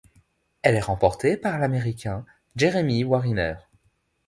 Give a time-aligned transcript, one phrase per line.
[0.63, 3.53] Elle est remportée par l'Américain Jeremy Wariner.